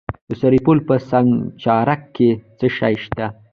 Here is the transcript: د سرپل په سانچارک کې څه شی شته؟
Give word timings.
د 0.29 0.31
سرپل 0.41 0.77
په 0.87 0.95
سانچارک 1.09 2.01
کې 2.15 2.29
څه 2.57 2.67
شی 2.77 2.95
شته؟ 3.03 3.25